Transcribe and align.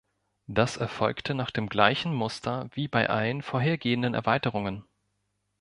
Das 0.47 0.77
erfolgte 0.77 1.35
nach 1.35 1.51
dem 1.51 1.69
gleichen 1.69 2.11
Muster 2.15 2.71
wie 2.73 2.87
bei 2.87 3.07
allen 3.07 3.43
vorhergehenden 3.43 4.15
Erweiterungen. 4.15 4.83